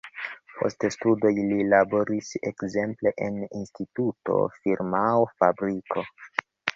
[0.59, 6.05] Post studoj li laboris ekzemple en instituto, firmao, fabriko.